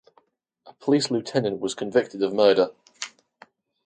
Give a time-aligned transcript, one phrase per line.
[0.65, 2.71] A police lieutenant was convicted of murder.